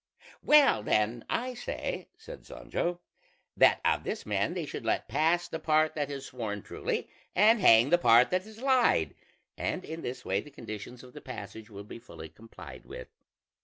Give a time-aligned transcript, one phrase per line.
[0.41, 3.01] "Well then, I say," said Sancho,
[3.55, 7.59] "that of this man they should let pass the part that has sworn truly, and
[7.59, 9.13] hang the part that has lied;
[9.59, 13.09] and in this way the conditions of the passage will be fully complied with."